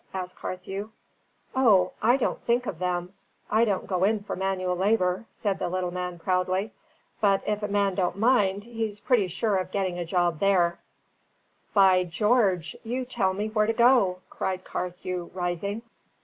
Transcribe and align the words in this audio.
asked 0.15 0.35
Carthew. 0.35 0.89
"O, 1.55 1.91
I 2.01 2.17
don't 2.17 2.41
think 2.41 2.65
of 2.65 2.79
them; 2.79 3.13
I 3.51 3.65
don't 3.65 3.85
go 3.85 4.03
in 4.03 4.23
for 4.23 4.35
manual 4.35 4.75
labour," 4.75 5.25
said 5.31 5.59
the 5.59 5.69
little 5.69 5.91
man 5.91 6.17
proudly. 6.17 6.73
"But 7.19 7.43
if 7.47 7.61
a 7.61 7.67
man 7.67 7.93
don't 7.93 8.17
mind 8.17 8.63
that, 8.63 8.71
he's 8.71 8.99
pretty 8.99 9.27
sure 9.27 9.57
of 9.57 9.71
a 9.75 10.05
job 10.05 10.39
there." 10.39 10.79
"By 11.75 12.03
George, 12.05 12.75
you 12.83 13.05
tell 13.05 13.35
me 13.35 13.49
where 13.49 13.67
to 13.67 13.73
go!" 13.73 14.21
cried 14.31 14.63
Carthew, 14.63 15.29
rising. 15.35 15.83